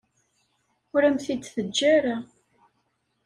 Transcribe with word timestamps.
Ur 0.95 1.01
am-t-id-teǧǧa 1.03 1.83
ara. 1.97 2.15